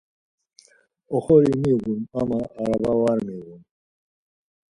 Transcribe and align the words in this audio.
Oxori 1.15 1.51
miğun 1.61 1.99
ama 2.19 2.39
araba 2.61 2.93
var 3.01 3.19
miğun. 3.25 3.61